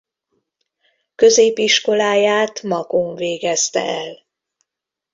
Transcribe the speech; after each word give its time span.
Középiskoláját 1.15 2.61
Makón 2.63 3.15
végezte 3.15 3.79
el. 3.85 4.25